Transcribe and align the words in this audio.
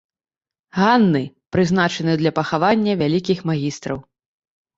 Ганны, 0.77 1.21
прызначаную 1.55 2.15
для 2.23 2.31
пахавання 2.41 2.97
вялікіх 3.03 3.45
магістраў. 3.53 3.97